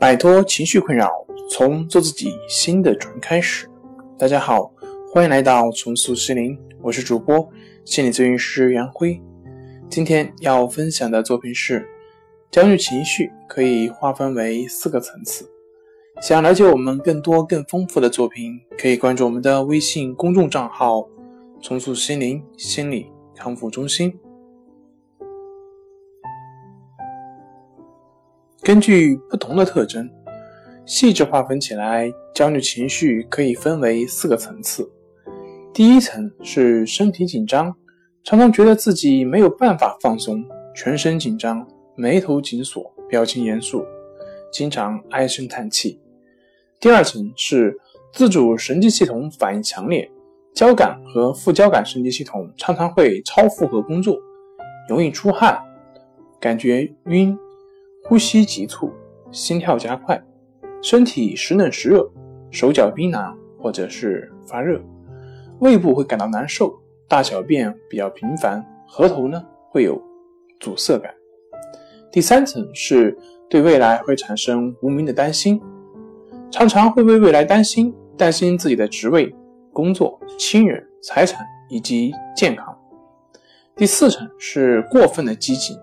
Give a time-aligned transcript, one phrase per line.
[0.00, 1.10] 摆脱情绪困扰，
[1.50, 3.68] 从做自己新的主人开始。
[4.16, 4.72] 大家好，
[5.12, 7.50] 欢迎来到重塑心灵，我是主播
[7.84, 9.20] 心理咨询师杨辉。
[9.90, 11.84] 今天要分享的作品是：
[12.48, 15.50] 焦虑情绪可以划分为四个层次。
[16.20, 21.08] 想了解我们更多更丰富的作品，可以关注我们的微信公众账号
[21.60, 24.16] “重塑心灵心理康复中心”。
[28.62, 30.10] 根据不同的特征，
[30.84, 34.90] 细致划分起来，焦虑情绪可以分为四个层次。
[35.72, 37.74] 第一层是身体紧张，
[38.24, 40.44] 常常觉得自己没有办法放松，
[40.74, 43.84] 全身紧张，眉头紧锁，表情严肃，
[44.52, 45.98] 经常唉声叹气。
[46.80, 47.74] 第二层是
[48.12, 50.10] 自主神经系统反应强烈，
[50.52, 54.18] 交感和副交感神经系统常常会超负荷工作，
[54.88, 55.58] 容易出汗，
[56.40, 57.38] 感觉晕。
[58.08, 58.90] 呼吸急促，
[59.30, 60.18] 心跳加快，
[60.82, 62.10] 身体时冷时热，
[62.50, 64.80] 手脚冰凉或者是发热，
[65.58, 66.74] 胃部会感到难受，
[67.06, 68.64] 大小便比较频繁，
[68.96, 70.02] 额头呢会有
[70.58, 71.12] 阻塞感。
[72.10, 73.14] 第三层是
[73.46, 75.60] 对未来会产生无名的担心，
[76.50, 79.36] 常常会为未来担心，担心自己的职位、
[79.70, 82.74] 工作、亲人、财产以及健康。
[83.76, 85.76] 第四层是过分的激情。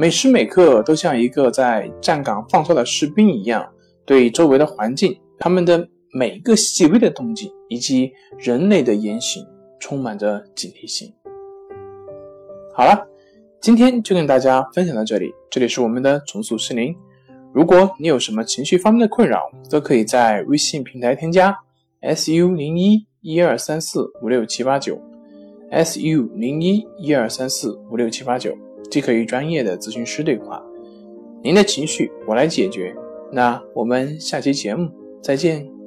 [0.00, 3.70] 每时每刻都像一个在站岗放哨的士兵一样，
[4.06, 9.46] 对周围的环境、他们的每一个细微的动静以及人类的言行
[9.78, 11.12] 充满着警惕性。
[12.74, 13.06] 好了，
[13.60, 15.30] 今天就跟大家分享到这里。
[15.50, 16.96] 这里是我们的重塑心灵。
[17.52, 21.54] 如果你有什么情绪方面的困扰，都可以在微信平台添加
[22.00, 24.98] “su 零一一二三四五六七八九
[25.70, 28.56] ”，“su 零一一二三四五六七八九”。
[28.90, 30.62] 即可与专业的咨询师对话，
[31.42, 32.94] 您的情绪我来解决。
[33.32, 34.90] 那我们下期节目
[35.22, 35.79] 再见。